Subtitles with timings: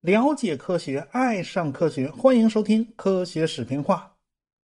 [0.00, 3.96] 了解科学，爱上科学，欢迎收听《科学视频化》。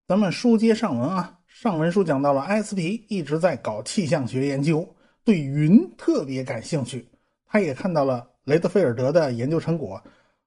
[0.07, 4.87] 咱们书接上文啊，上文书讲到了埃斯皮一直在搞气象学研究，
[5.25, 7.09] 对云特别感兴趣。
[7.47, 10.03] 他也看到了雷德菲尔德的研究成果，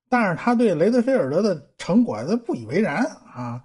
[0.07, 3.03] 但是他对雷德菲尔德的成果他不以为然
[3.33, 3.63] 啊。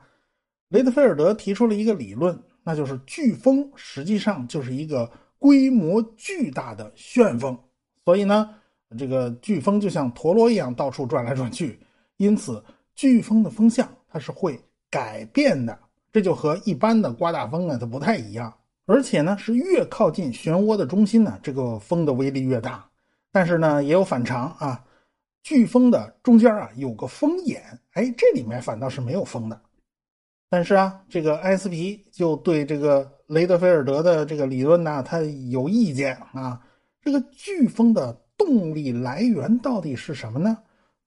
[0.69, 5.11] 雷德菲尔德提出了一个理论，那就是飓风实际上就是一个
[5.41, 7.59] 规模巨大的旋风，
[8.05, 8.55] 所以呢，
[8.97, 11.81] 这个飓风就像陀螺一样到处转来转去，
[12.19, 12.63] 因此
[12.95, 15.77] 飓风的风向它是会改变的，
[16.13, 18.55] 这就和一般的刮大风啊它不太一样，
[18.87, 22.89] 而且呢是越靠近漩涡的中心呢，这个风的威力越大。
[23.33, 24.85] 但是呢，也有反常啊。
[25.43, 27.63] 飓风的中间啊有个风眼，
[27.93, 29.59] 哎，这里面反倒是没有风的。
[30.51, 36.61] 但是啊，这个埃斯皮就对这个雷德菲尔德的这个理论呢，他有意见啊。
[37.01, 40.59] 这个飓风的动力来源到底是什么呢？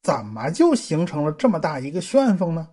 [0.02, 2.70] 怎么就形成了这么大一个旋风呢？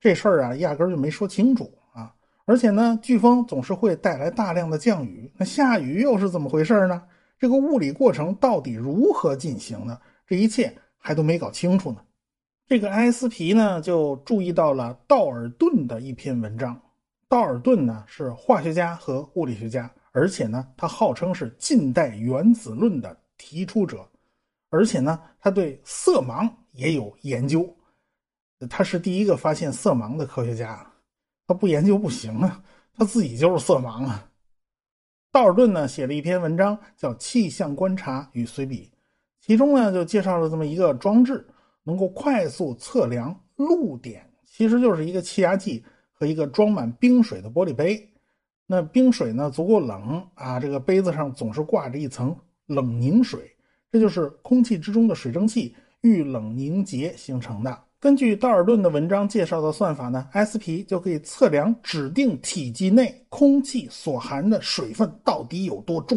[0.00, 2.12] 这事儿啊，压根儿就没说清楚啊。
[2.44, 7.02] 而且呢，飓风总是会带来大量的降雨，那下雨又是怎么回事呢？
[7.38, 9.98] 这个物理过程到底如何进行呢？
[10.26, 11.98] 这一切还都没搞清楚呢。
[12.70, 16.80] 这个埃斯皮呢，就注意到了道尔顿的一篇文章。
[17.28, 24.08] 道尔顿呢是化学家和物理学家，而且呢，他号称是近代原子论的提出者，
[24.68, 27.68] 而且呢，他对色盲也有研究。
[28.68, 30.88] 他是第一个发现色盲的科学家，
[31.48, 32.62] 他不研究不行啊，
[32.96, 34.30] 他自己就是色盲啊。
[35.32, 38.88] 道尔顿呢写了一篇文章，叫《气象观察与随笔》，
[39.44, 41.44] 其中呢就介绍了这么一个装置，
[41.90, 48.00] 能够快速测量露点，其实就是一个气压计和一个装满冰水的玻璃杯。
[48.64, 52.34] 那冰水呢足够冷啊，这个杯子上总是挂着一层
[52.66, 53.40] 冷凝水，
[53.90, 57.76] 这就是空气之中的水蒸气遇冷凝结形成的。
[57.98, 66.16] 根据道尔顿的文章介绍的算法呢，S P 就可以测量指定体积内空气所含的水分到底有多重。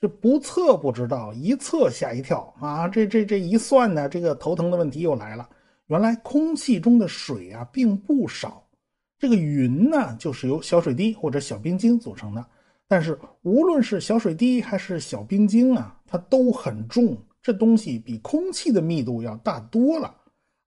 [0.00, 2.88] 这不测不知道，一测吓一跳啊！
[2.88, 5.46] 这这这一算呢，这个头疼的问题又来了。
[5.88, 8.66] 原来空气中的水啊并不少，
[9.18, 12.42] 这个云呢就是由小水滴或者小冰晶组成的。
[12.88, 20.16] 但是无论是小水滴还是小冰晶啊，它都很重，这东西比空气的密度要大多了。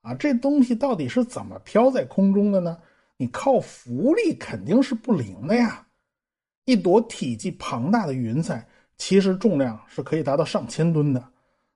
[0.02, 2.78] 啊，这东西到底是怎么飘在空中的呢？
[3.18, 5.88] 你靠浮力肯定是不灵的呀。
[6.66, 8.66] 一朵体积庞大的云彩，
[9.06, 11.22] 其实重量是可以达到上千吨的。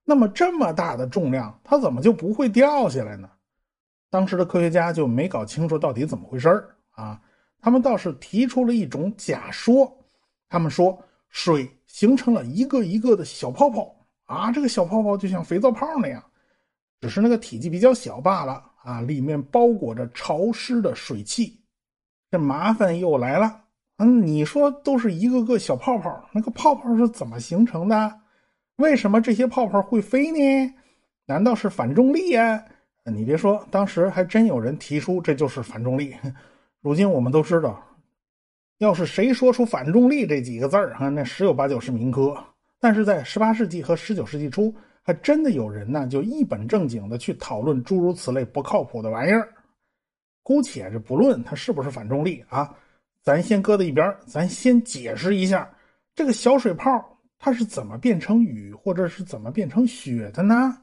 [0.06, 3.30] 那么这么大的重量，它怎么就不会掉下来呢？
[4.10, 6.48] 当时的科学家就没搞清楚到底怎么回事
[6.92, 7.20] 啊。
[7.60, 9.94] 他们倒是提出了一种假说，
[10.48, 13.94] 他们说水形成了一个一个的小泡泡
[14.24, 16.24] 啊，这个小泡泡就像肥皂泡那样。
[17.02, 21.60] 只是那个体积比较小罢了啊，里面包裹着潮湿的水汽，
[22.32, 23.66] 这麻烦又来了。
[23.98, 28.20] 嗯，你说都是一个个小泡泡，那个泡泡是怎么形成的？
[28.78, 30.74] 为什么这些泡泡会飞呢？
[31.26, 32.64] 难道是反重力呀？
[33.06, 36.16] 你别说，当时还真有人提出这就是反重力。
[36.82, 37.84] 如今我们都知道，
[38.78, 42.38] 要是谁说出反重力这几个字儿啊，那十有八九是民科。
[42.80, 44.74] 但是在十八世纪和十九世纪初。
[45.02, 49.48] 还真的有人呢，就一本正经的去讨论诸如此类不靠谱的玩意儿。
[50.44, 52.76] 姑且这不论它是不是反重力啊，
[53.28, 55.70] 咱先搁在一边咱先解释一下
[56.16, 56.90] 这个小水泡
[57.38, 60.78] 它是怎么变成雨，或者是怎么变成雪的呢？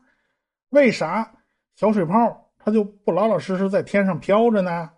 [0.68, 1.26] 为啥
[1.74, 4.90] 小水泡它就不老老实实在天上飘着呢？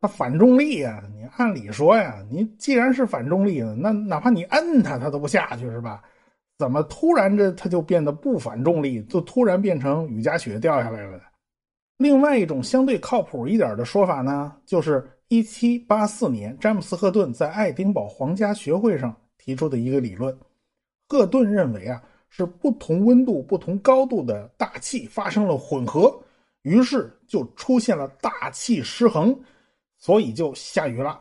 [0.00, 1.02] 它反重力呀！
[1.12, 6.02] 你按理说呀，你既然是反重力，那哪怕你摁它，它都不下去是吧？
[6.56, 11.22] 怎么突然这它就变得不反重力，就突然变成雨夹雪掉下来了呢？
[11.98, 20.36] 另外一种相对靠谱一点的说法呢，就是1784年詹姆斯·赫顿在爱丁堡皇家学会上提出的一个理论。
[21.06, 26.18] 赫顿认为啊，是不同温度、不同高度的大气发生了混合，
[26.62, 29.38] 于是就出现了大气失衡，
[29.98, 31.20] 所以就下雨了。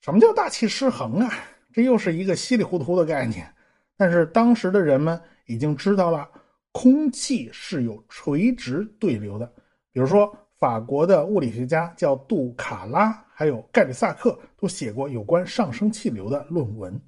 [0.00, 1.32] 什么叫大气失衡啊？
[1.72, 3.52] 这又是一个稀里糊涂的概念。
[3.96, 6.28] 但是当时的人们已经知道了，
[6.72, 9.46] 空气是有垂直对流的。
[9.92, 17.00] 比如说，法国的物理学家叫杜卡拉，还有盖里萨克都写过有关上升气流的论文。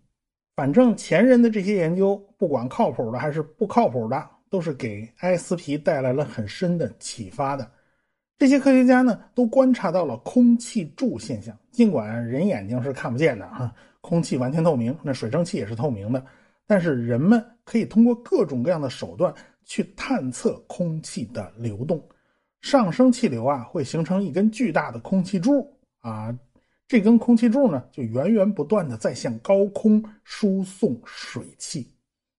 [0.57, 7.71] 反正前人的这些研究，不管靠谱的还是不靠谱的，都是给埃斯皮带来了很深的启发的。
[8.39, 13.71] 这些科学家呢，都观察到了空气柱现象，尽管人眼睛是看不见的哈，
[14.01, 16.25] 空气完全透明，那水蒸气也是透明的。
[16.67, 19.33] 但是人们可以通过各种各样的手段
[19.67, 22.03] 去探测空气的流动。
[22.63, 25.69] 上升气流啊，会形成一根巨大的空气柱
[25.99, 26.35] 啊，
[26.89, 31.93] 这根空气柱呢，就源源不断的在向高空输送水汽。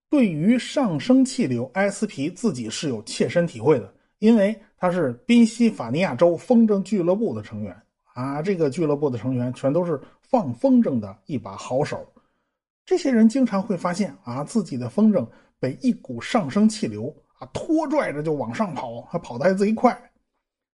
[0.10, 7.76] 对于上升气流，埃斯皮自己是有切身体会的，因为他是宾夕法尼亚州风筝俱乐部的成员
[8.14, 8.42] 啊。
[8.42, 12.06] 这个俱乐部的成员全都是放风筝的一把好手。
[12.86, 15.28] 这些人经常会发现啊，自己的风筝
[15.60, 20.00] 被一股上升气流啊拖拽着就往上跑，还跑得还贼快。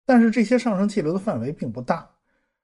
[0.08, 2.10] 但是这些上升气流的范围并不大，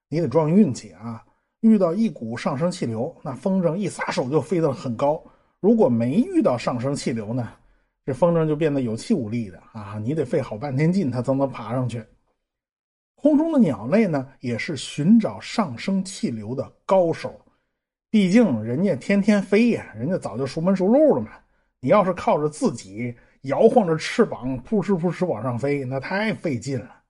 [0.08, 1.22] 你得撞运气啊！
[1.60, 5.22] 遇到一股上升气流，那风筝一撒手就飞得很高。
[5.60, 7.50] 如果没遇到上升气流呢，
[8.06, 10.00] 这风筝就变得有气无力的啊！
[10.02, 12.02] 你得费好半天劲，它才能爬上去。
[13.16, 17.38] 空中的鸟类呢，也是寻找上升气流的高手，
[18.10, 21.32] 毕竟人家天天飞呀，人家早就熟门熟路了嘛。
[21.82, 27.03] 你要是靠着自己摇晃着翅膀扑哧扑哧往上飞，那太费劲了，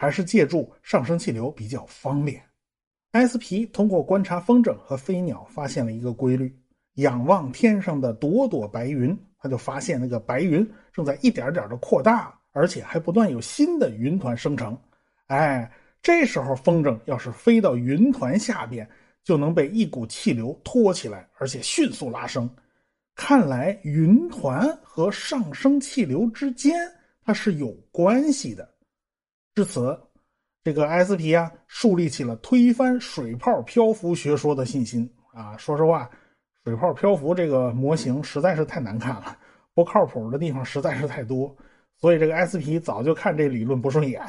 [0.00, 2.42] 还是借助上升气流比较方便。
[3.10, 6.50] 埃斯皮通过观察风筝和飞鸟，发现了一个规律。
[6.94, 14.74] 仰望天上的朵朵白云，他就发现那个白云正在一点点的扩大，而且还不断有新的云团生成。
[15.26, 15.70] 哎，
[16.00, 18.88] 这时候风筝要是飞到云团下边，
[19.22, 22.48] 就能被一股气流托起来，而且迅速拉升。
[23.14, 26.74] 看来云团和上升气流之间
[27.22, 28.66] 它是有关系的。
[29.60, 29.94] 至此，
[30.64, 35.54] 这个埃斯皮啊树立起了推翻水泡漂浮学说的信心啊。
[35.58, 36.10] 说实话。
[36.64, 39.36] 水泡漂浮这个模型实在是太难看了，
[39.74, 41.54] 不靠谱的地方实在是太多，
[41.98, 44.22] 所以这个 SP 早就看这理论不顺眼。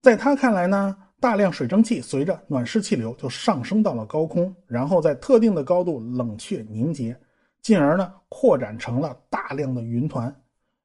[0.00, 7.14] 在他看来呢，大量水蒸气随着暖湿气流就上升到了高空，然后在特定的高度冷却凝结，
[7.60, 10.34] 进而呢扩展成了大量的云团。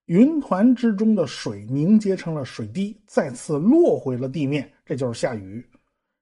[0.06, 5.66] 云团之中的水凝结成了水滴，再次落回了地面，这就是下雨。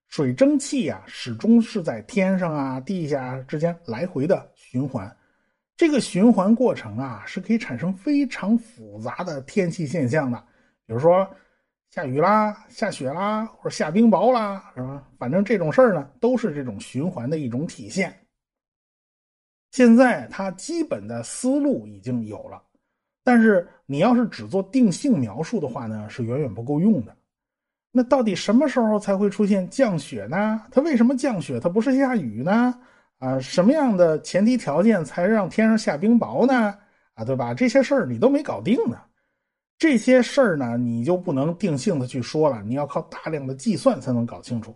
[0.08, 5.14] 水蒸气呀，始终是在天上啊、地下之间来回的循环。
[5.76, 10.38] 这个循环过程啊，是可以产生非常复杂的天气现象的。
[10.86, 11.28] 比如说
[11.90, 15.06] 下雨啦、下雪啦，或者下冰雹啦，是吧？
[15.18, 18.16] 反正这种事儿呢，都是这种循环的一种体现。
[19.72, 22.62] 现在它基本的思路已经有了，
[23.24, 27.16] 但是你要是只做定性描述的话呢，是远远不够用的。
[27.92, 30.62] 那到底什么时候才会出现降雪呢？
[30.72, 31.60] 它为什么降雪？
[31.60, 32.74] 它不是下雨呢？
[33.20, 36.78] 啊，什么样的前提条件才让天上下冰雹呢？
[37.14, 37.54] 啊，对吧？
[37.54, 38.98] 这些事儿你都没搞定呢。
[39.78, 44.76] 这些事儿呢，你就不能定性的去说了，你要靠大量的计算才能搞清楚。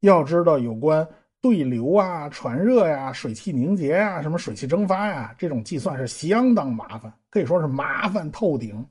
[0.00, 1.06] 要知道，有关
[1.40, 8.86] 对流啊、传热呀、水汽凝结呀、什么水汽蒸发呀，这种计算是相当麻烦，可以说是麻烦透顶。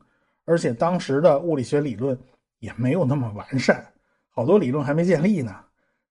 [0.45, 2.17] 而且当时的物理学理论。
[2.59, 3.87] 也没有那么完善，
[4.31, 5.55] 好多理论还没建立呢，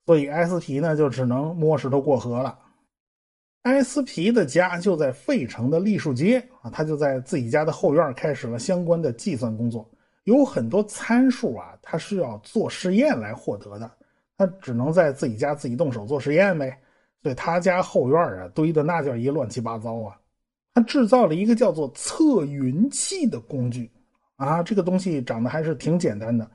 [0.06, 2.58] 所以埃斯皮呢就只能摸石头过河了。
[3.64, 9.86] 埃斯皮的家就在费城的栗树街啊，他就在自己家的后院开始了相关的计算工作。
[10.24, 13.90] 有很多参数啊，他是要做实验来获得的，
[14.38, 16.78] 他只能在自己家自己动手做实验呗。
[17.22, 20.18] 所以他家后院啊堆的那叫一乱七八糟啊。
[20.72, 23.90] 他制造了一个叫做测云器的工具。
[24.36, 26.48] 啊，这个东西长得还是挺简单的，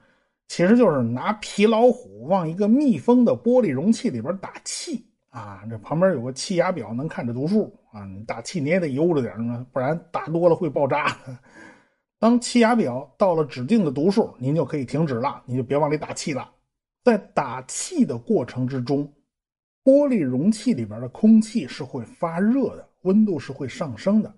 [0.47, 8.05] 其实就是拿皮老虎往一个密封的玻璃容器里边打气啊，这旁边有个气压表，能看着读数啊。
[8.05, 11.17] 你打气你也得悠着点啊，不然打多了会爆炸。
[12.19, 16.49] 当气压表到了指定的读数，您就可以停止了，你就别往里打气了。
[17.03, 19.11] 在打气的过程之中，
[19.83, 24.33] 玻璃容器里边的空气是会发热的，温度是会上升的。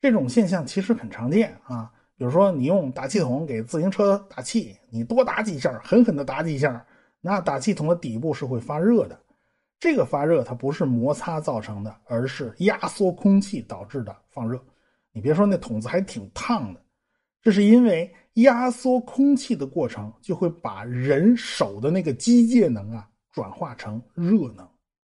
[0.00, 1.90] 这种现象其实很常见啊。
[2.16, 6.86] 比如说，你用打气筒给自行车打气，你多打几下，狠狠的打几下，
[7.20, 9.18] 那打气筒的底部是会发热的。
[9.80, 14.62] 这个发热它不是摩擦造成的，而是压缩空气导致的放热。
[15.10, 16.80] 你别说，那筒子还挺烫的，
[17.44, 24.68] 这是因为压缩空气的过程就会把人手的那个机械能啊转化成热能。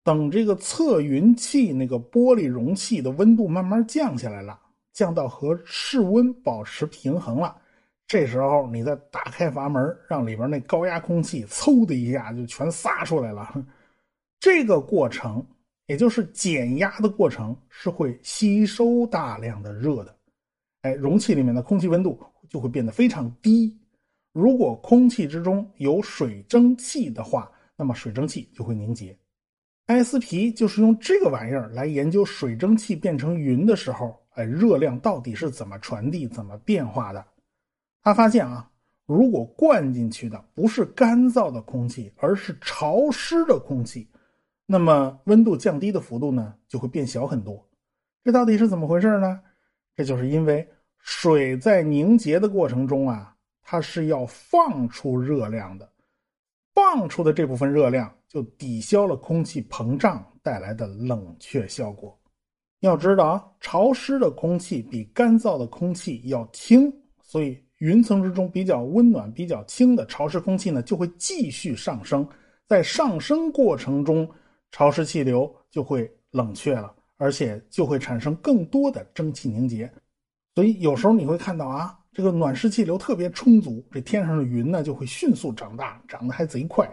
[0.02, 4.58] 等这个测云器那个玻璃容器的温度慢慢降下来了。
[4.92, 7.56] 降到和室温保持平衡了，
[8.06, 13.52] 这时候你再打开阀门，让里边那高压空气嗖的一下就全撒出来了。
[14.38, 15.44] 这个过程，
[15.88, 20.13] 也就是减压的过程，是会吸收大量的热的。
[20.84, 23.74] 哎，容器里面的空气温度就会变得非常低。
[24.34, 29.16] 如果空气之中有水蒸气的话，那么水蒸气就会凝结。
[29.86, 37.24] 埃斯皮就是用这个玩意儿来研究水蒸气变成云的时候，哎，热量到底是怎么传递、怎么变化的。
[38.02, 38.70] 他发现啊，
[39.06, 44.06] 如果灌进去的不是干燥的空气，而是潮湿的空气，
[44.66, 47.66] 那么温度降低的幅度呢就会变小很多。
[48.22, 49.40] 这到底是怎么回事呢？
[49.96, 50.68] 这就是因为
[51.04, 53.32] 水在凝结的过程中啊，
[53.62, 55.88] 它是要放出热量的，
[56.74, 58.12] 放出的这部分热量。
[58.26, 62.18] 就抵消了空气膨胀带来的冷却效果。
[62.80, 66.92] 要知道啊，潮湿的空气比干燥的空气要轻，
[67.22, 72.28] 所以云层之中比较温暖、比较轻的潮湿空气呢，就会继续上升。
[72.66, 74.28] 在上升过程中，
[74.72, 79.88] 潮湿气流就会冷却了，而且就会产生更多的蒸汽凝结。
[80.54, 86.88] 所以有时候你会看到啊，这个暖湿气流特别充足，这天上的云呢就会迅速长大，长得还贼快。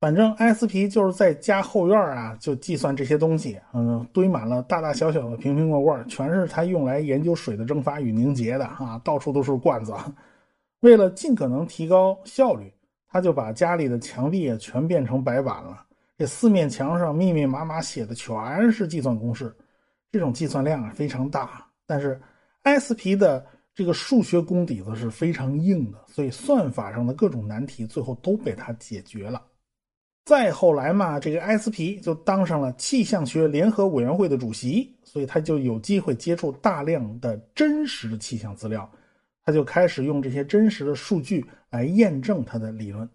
[0.00, 9.94] 反正埃斯皮就是在家后院啊，就计算这些东西，嗯，堆满了大大小小的瓶瓶罐罐，全是他用来研究水的蒸发与凝结的啊，到处都是罐子。
[10.80, 12.70] 为了尽可能提高效率，
[13.08, 15.82] 他就把家里的墙壁全变成白板了，
[16.18, 19.54] 这四面墙上密密麻麻写的全是计算公式，
[20.12, 21.66] 这种计算量啊非常大。
[21.86, 22.20] 但是
[22.64, 29.42] 埃斯皮的这个数学功底子是非常硬的，所以算法上的各种难题最后都被他解决了。
[30.24, 38.90] 再后来嘛，这个埃斯皮就当上了气象学联合委员会的主席，所以他就有机会接触大量的真实的气象资料，
[39.44, 43.06] 他就开始用这些真实的数据来验证他的理论。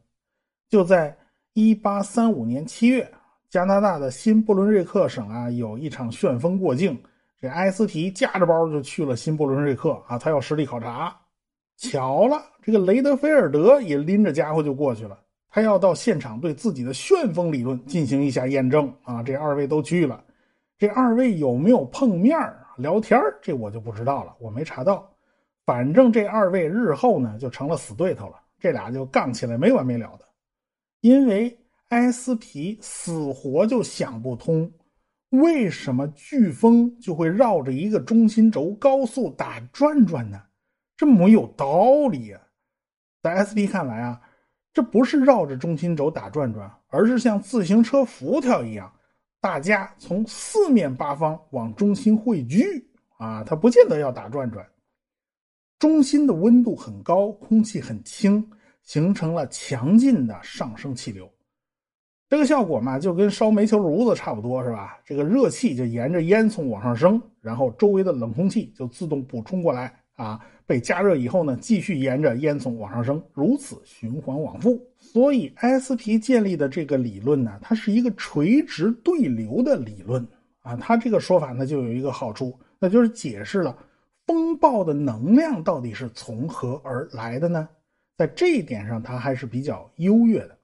[0.69, 1.17] 就在
[1.55, 3.11] 1835年7月，
[3.49, 6.95] 加拿大的新布伦瑞克省啊，有一场旋风过境，
[7.41, 11.15] 这埃斯提夹着包就去了新布伦瑞克啊，他要实地考察。
[11.77, 15.17] 巧了，这个雷德菲尔德也拎着家伙就过去了。
[15.49, 19.23] 他要到现场对自己的旋风理论进行一下验证啊！
[19.23, 20.23] 这二位都去了，
[20.77, 22.37] 这二位有没有碰面
[22.77, 25.09] 聊天这我就不知道了，我没查到。
[25.65, 30.25] 反正这二位日后呢就成了死对头了，这俩就杠起来没完没了的。
[31.01, 34.71] 因为埃斯皮死活就想不通，
[35.29, 40.41] 为什么飓风就会绕着一个中心轴高速打转转呢？
[40.97, 42.41] 这没有道理啊！
[43.21, 44.21] 在 S P 看来啊。
[44.71, 48.89] 这不是绕着中心轴打转转，而是像自行车辐条一样，
[49.41, 53.43] 大家从四面八方往中心汇聚啊！
[53.43, 54.65] 它不见得要打转转。
[55.79, 58.47] 中心的温度很高，空气很轻，
[58.83, 61.29] 形成了强劲的上升气流。
[62.29, 64.99] 这个效果嘛，就跟烧煤球炉子差不多，是吧？
[65.03, 69.91] 这个热气就沿着烟囱往上升，然后周围的冷空气就自动补充过来。
[70.13, 74.77] 啊，被加热以后呢，继续沿着烟囱往上升，如此循环往复。
[74.99, 80.27] 所以埃斯皮建立的这个理论呢，它是一个垂直对流的理论
[80.61, 80.75] 啊。
[80.75, 83.75] 它这个说法呢，就有一个好处，那就是解释了
[84.27, 87.69] 风暴的能量到底是从何而来的呢？
[88.17, 90.58] 在这一点上，它还是比较优越的。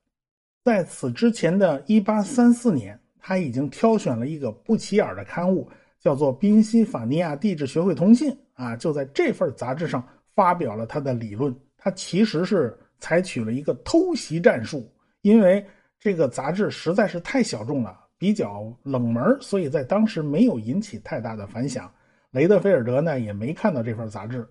[0.65, 5.69] 在此之前的一八三四年，他已经挑选了一个不起眼的刊物。
[5.99, 11.55] 叫做宾夕法尼亚地质学会通信啊，就在这份杂志上发表了他的理论。
[11.77, 14.87] 他其实是采取了一个偷袭战术，
[15.21, 15.65] 因为
[15.99, 21.91] 这个杂志实在是太小众了，比较冷门，所以在当时没有引起太大的反响。
[22.29, 24.47] 雷德菲尔德呢也没看到这份杂志。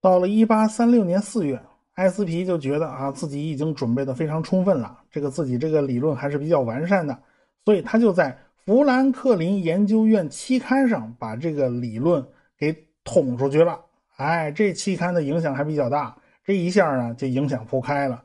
[0.00, 1.62] 到了1836年4月，
[2.00, 7.16] 埃斯皮就觉得啊自己已经准备的非常充分了，这个自己这个理论还是比较完善的，
[7.64, 8.36] 所以他就在。
[8.66, 12.24] 富兰克林研究院期刊上把这个理论
[12.56, 13.80] 给捅出去了，
[14.16, 16.14] 哎，这期刊的影响还比较大，
[16.44, 18.22] 这一下呢就影响铺开了，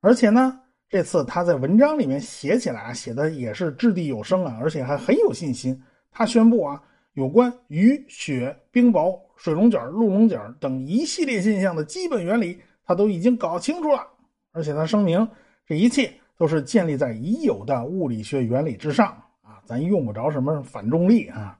[0.00, 0.58] 而且呢，
[0.88, 5.80] 这次他在文章里面写起来啊，写的也是掷地有声啊，而且还很有信心。
[6.10, 6.82] 他宣布啊，
[7.12, 14.06] 有关雨雪冰雹、水龙卷、鹿龙卷等一系列现象的基本原理，他都已经搞清楚了，
[14.52, 15.28] 而且他声明，
[15.66, 19.08] 这一切都是建立在已有的物理学原理之上
[19.42, 19.60] 啊。
[19.64, 21.58] 咱用不着什么反重力啊，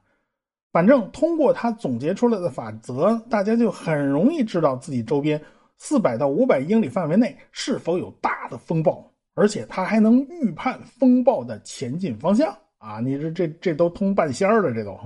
[0.72, 5.42] 反正通过他总结出来的法则，大家就很容易知道自己周边
[5.78, 13.00] 四百到五百英里范围内是否有大的风暴，而且他还能预判风暴的前进方向啊！
[13.00, 14.96] 你这这这都通半仙儿了，这都。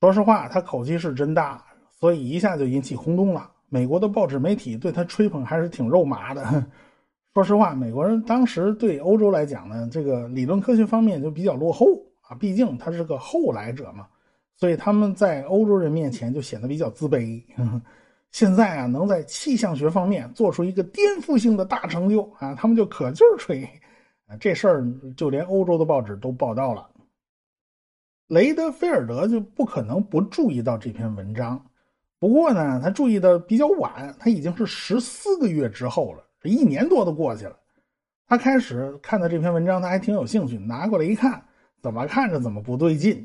[0.00, 1.64] 说实话，他口气是真大，
[1.98, 3.50] 所以一下就引起轰动了。
[3.68, 6.64] 美国的报纸媒体对他吹捧还是挺肉麻的。
[7.34, 11.86] 说实话，美国人当时对欧洲来讲呢，这个理论科学方面就比较落后
[12.22, 14.06] 啊，毕竟他是个后来者嘛，
[14.56, 17.42] 所以他们在欧洲人面前就显得比较自卑。
[18.32, 23.62] 现在啊，能在气象学方面做出一个颠覆性的大成就啊，他们就可劲儿吹。
[24.26, 26.88] 啊，这事儿就连欧洲的报纸都报道了。
[28.28, 31.64] 雷德菲尔德就不可能不注意到这篇文章，
[32.26, 37.56] 不过呢，他注意的比较晚，他已经是十四个月之后了，这一年多都过去了。
[38.26, 41.40] 他开始看到这篇文章，他还挺有兴趣，拿过来一看，
[41.80, 43.24] 怎么看着怎么不对劲。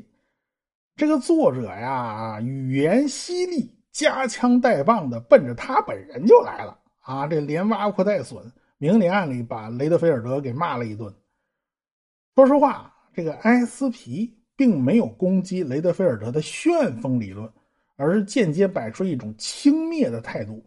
[0.94, 7.26] 这个作者呀，语言犀利，夹枪带棒的，奔着他本人就来了啊！
[7.26, 8.40] 这连挖苦带损，
[8.78, 11.12] 明里暗里把雷德菲尔德给骂了一顿。
[12.36, 17.50] 说实话，这个埃斯皮并没有攻击雷德菲尔德的旋风理论，
[17.96, 20.64] 而是间接摆出一种轻蔑的态度，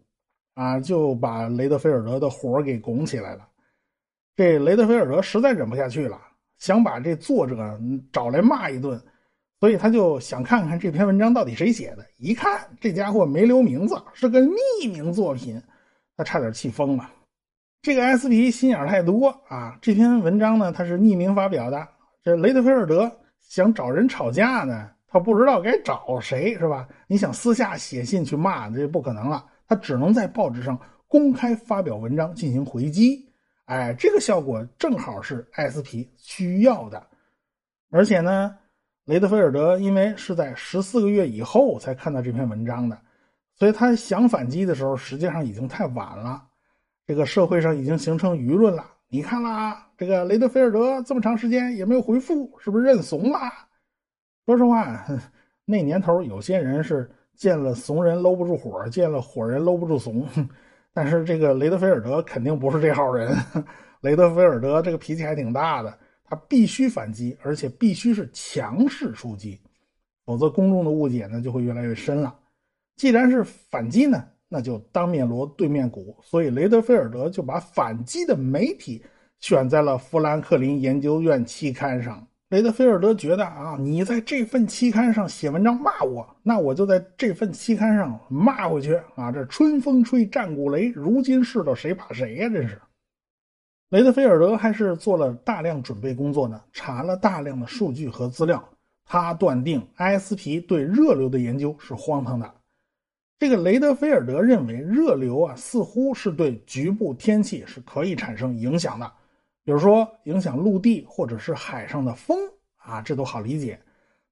[0.53, 3.47] 啊，就把雷德菲尔德的火给拱起来了。
[4.35, 6.19] 这雷德菲尔德实在忍不下去了，
[6.57, 7.79] 想把这作者
[8.11, 9.01] 找来骂一顿，
[9.59, 12.05] 所以他就想看看这篇文章到底谁写的。
[12.17, 15.61] 一看这家伙没留名字，是个匿名作品，
[16.17, 17.11] 他差点气疯了。
[17.81, 19.77] 这个 SP 心眼太多啊！
[19.81, 21.87] 这篇文章呢，他是匿名发表的。
[22.23, 26.87] 这雷德菲尔德想找人吵架呢，他不知道该找谁，是吧？
[27.07, 29.45] 你想私下写信去骂，这不可能了。
[29.67, 33.27] 他只能在报纸上公开发表文章进行回击。
[33.65, 37.07] 哎，这个效果正好是艾斯皮需要的，
[37.89, 38.55] 而且呢，
[39.05, 42.99] 雷德菲尔德因为是在十四个月以后才看到这篇文章的，
[43.55, 46.43] 所以他想反击的时候，实际上已经太晚了。
[47.07, 53.39] 这个社会上已经形成舆论了，你看啦，这个雷德菲尔德这么长时间也没有回复，是不是认怂了？
[54.45, 55.03] 说实话，
[55.65, 60.27] 那年头有些人是见了怂人搂不住火，见了火人搂不住怂。
[60.93, 63.35] 但是这个雷德菲尔德肯定不是这号人，
[64.01, 69.59] 雷德菲尔德这个脾气还挺大的，他必须反击，而且必须是强势出击，
[70.27, 72.33] 否则公众的误解呢就会越来越深了。
[72.97, 79.03] 既然是反击呢，那就当面锣对面鼓，所以雷德菲尔德就把反击的媒体
[79.39, 82.25] 选在了富兰克林研究院期刊上。
[82.55, 89.29] 雷德菲尔德觉得啊，你在这份期刊上写文章骂我，那我就在这份期刊上骂回去啊！
[89.29, 92.47] 这春风吹战鼓雷，如今世道谁怕谁呀？
[92.47, 92.79] 真是。
[93.89, 98.63] 雷德菲尔德还是做了大量准备工作呢，查了大量的数据和资料。
[99.03, 102.49] 他断定埃斯皮对热流的研究是荒唐的。
[103.37, 109.11] 这个雷德菲尔德认为，热流啊，似乎是对局部天气是可以产生影响的。
[109.65, 112.37] 比如说影响陆地或者是海上的风
[112.85, 113.79] 啊，这都好理解。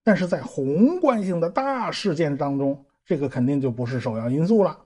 [0.04, 4.78] 但是在宏观性的大事件当中，这个肯定就不是首要因素了。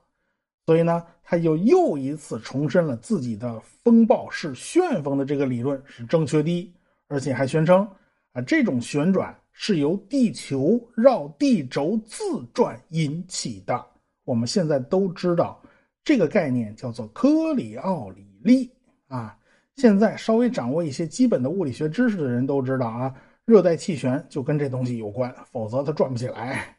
[0.66, 6.74] 所以呢，他又又一次重申了自己的风暴是旋风的这个理论是正确的，
[7.08, 7.88] 而且还宣称
[8.32, 13.84] 啊，这种旋转是由地球绕地轴自转引起的。
[14.24, 15.60] 我们现在都知道
[16.04, 18.70] 这个概念叫做科里奥里力
[19.08, 19.36] 啊。
[19.76, 23.14] 现在稍微掌握一些基本的物理学知识的人都知道啊，
[23.48, 26.76] 热带气旋就跟这东西有关，否则它转不起来。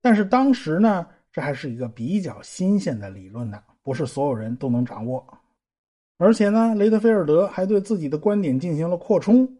[0.00, 5.26] 但是当时呢，这还是一个比较新鲜的理论呢，不是所有人都能掌握。
[6.18, 9.56] 而且呢，雷德菲尔德还对自己的观点进行了扩充，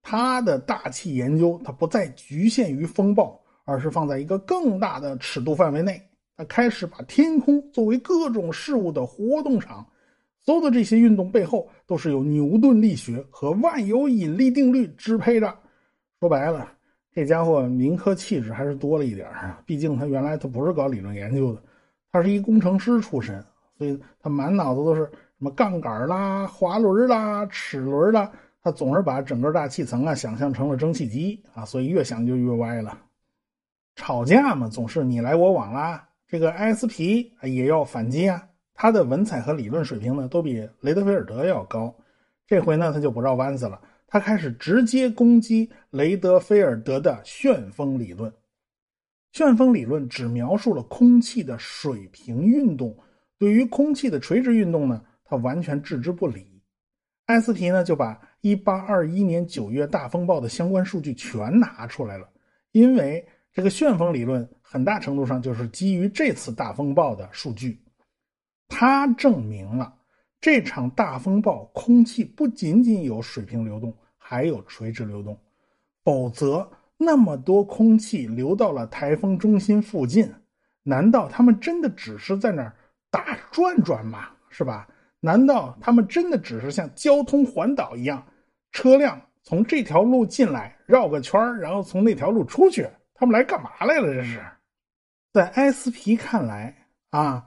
[0.00, 6.02] 他的大气研究他不再局限于风暴，而是放在一个更大的尺度范围内。
[6.38, 9.86] 他开始把天空作为各种事物的活动场。
[10.40, 15.54] 所有的这些运动背后都是由牛顿力学和万有引力定律支配着。
[16.26, 16.68] 说白了，
[17.12, 19.28] 这家伙民科气质还是多了一点
[19.64, 21.62] 毕竟他原来他不是搞理论研究的，
[22.10, 23.40] 他是一工程师出身，
[23.78, 28.28] 所以他满脑子都是什么杠杆啦、滑轮啦、齿轮啦。
[28.60, 32.98] 他总是把整个大气层啊想象成了蒸汽机啊，所以越想就越歪了。
[33.94, 36.08] 吵架嘛，总是你来我往啦。
[36.26, 38.44] 这个埃斯皮也要反击啊。
[38.74, 41.94] 他的文采和理论水平呢，都比雷德菲尔德要高。
[42.48, 43.80] 这回呢，他就不绕弯子了，
[44.16, 48.32] 他开始直接攻击雷德菲尔德的旋风理论。
[49.32, 52.96] 旋风理论只描述了空气的水平运动，
[53.36, 56.62] 对于空气的垂直运动呢，他完全置之不理。
[57.26, 62.26] 艾斯皮呢，就把1821年9月大风暴的相关数据全拿出来了，
[62.72, 67.78] 因为这个旋风理论很大程度上就是基于这次大风暴的数据。
[68.66, 69.94] 他证明了
[70.40, 73.94] 这场大风暴空气不仅仅有水平流动，
[74.28, 75.38] 还有垂直流动。
[76.02, 80.28] 否则，那么多空气流到了台风中心附近，
[80.82, 82.74] 难道他们真的只是在那儿
[83.08, 84.30] 打转转吗？
[84.50, 84.88] 是吧？
[85.20, 88.26] 难道他们真的只是像交通环岛一样，
[88.72, 92.88] 车辆从这条路进来绕个圈然后从那条路出去？
[93.14, 94.12] 他们来干嘛来了？
[94.12, 94.42] 这是，
[95.32, 96.74] 在埃斯皮看来
[97.10, 97.46] 啊。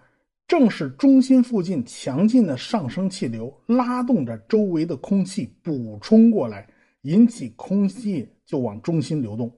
[0.49, 6.67] 正是中心附近强劲的上升气流拉动着周围的空气补充过来，
[7.03, 9.55] 引起空气就往中心流动。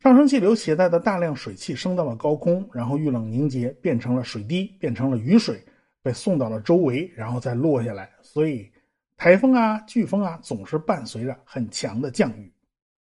[0.00, 5.62] 上升气流携带的大量水汽升到了高空，然后遇冷凝结，变成了水滴，变成了雨水，
[6.02, 8.08] 被送到了周围，然后再落下来。
[8.22, 8.72] 所以，
[9.18, 12.50] 台风啊、飓风啊，总是伴随着很强的降雨。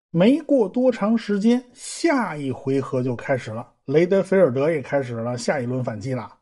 [0.10, 6.40] 没过多长时间，下一回合就开始了，雷德菲尔德也开始了下一轮反击了。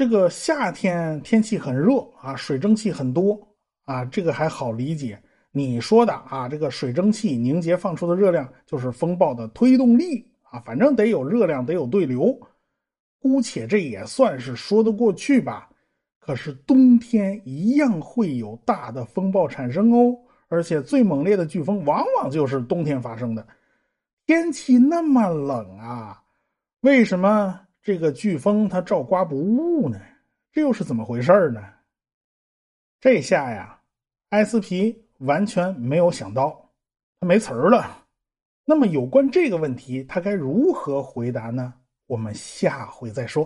[0.00, 3.38] 这个夏天天气很热啊，水蒸气很多
[3.84, 5.22] 啊，这个还好理解。
[5.52, 12.34] 你说的啊，这个水蒸气凝结放出的热量就是风暴的推动力啊，反正得有热量，得有对流，
[13.20, 15.68] 姑且这也算是说得过去吧。
[16.18, 20.16] 可是冬天一样会有大的风暴产生哦，
[20.48, 23.46] 而且最猛烈的飓风往往就是冬天发生的。
[24.24, 26.22] 天气那么冷啊，
[26.80, 27.60] 为什么？
[27.90, 30.00] 这个飓风它照刮不误呢，
[30.52, 31.60] 这又是怎么回事呢？
[33.00, 33.80] 这下呀，
[34.28, 36.70] 埃斯皮完全没有想到，
[37.18, 38.04] 他没词儿了。
[38.64, 41.74] 那么有关这个问题，他该如何回答呢？
[42.06, 43.44] 我们下回再说。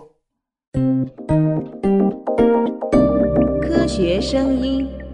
[3.63, 5.04] 科学声音。